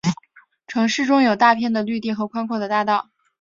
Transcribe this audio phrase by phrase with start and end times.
[0.65, 3.11] 城市中有大片的绿地和宽阔的大道。